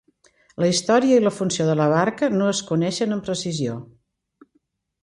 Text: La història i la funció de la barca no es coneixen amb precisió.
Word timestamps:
La 0.63 0.69
història 0.69 1.19
i 1.21 1.23
la 1.25 1.33
funció 1.35 1.67
de 1.67 1.75
la 1.81 1.87
barca 1.93 2.31
no 2.41 2.49
es 2.55 2.63
coneixen 2.73 3.17
amb 3.19 3.31
precisió. 3.31 3.79